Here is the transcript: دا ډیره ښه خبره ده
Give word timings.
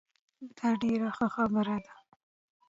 دا 0.57 0.69
ډیره 0.81 1.09
ښه 1.17 1.27
خبره 1.35 1.77
ده 1.85 1.93